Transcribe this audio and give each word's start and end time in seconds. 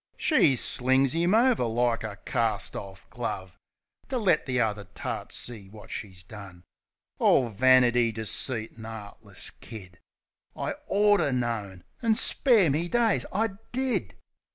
She 0.17 0.55
slings 0.55 1.13
'im 1.13 1.35
over 1.35 1.65
like 1.65 2.03
a 2.03 2.15
carst 2.25 2.75
orf 2.75 3.07
glove. 3.11 3.59
To 4.09 4.17
let 4.17 4.47
the 4.47 4.59
other 4.59 4.85
tarts 4.85 5.35
see 5.37 5.69
wot 5.69 5.91
she's 5.91 6.23
done. 6.23 6.63
All 7.19 7.49
vanity, 7.49 8.11
deceit 8.11 8.79
an' 8.79 8.85
'eartless 8.87 9.51
kid! 9.61 9.99
I 10.55 10.71
orter 10.87 11.31
known; 11.31 11.83
an', 12.01 12.15
spare 12.15 12.71
me 12.71 12.87
days, 12.87 13.27
I 13.31 13.49
did! 13.73 14.15